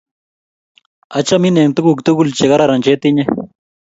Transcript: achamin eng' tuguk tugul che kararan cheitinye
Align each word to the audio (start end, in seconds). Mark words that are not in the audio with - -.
achamin 1.17 1.55
eng' 1.61 1.75
tuguk 1.75 1.99
tugul 2.05 2.29
che 2.37 2.45
kararan 2.51 2.83
cheitinye 2.85 3.23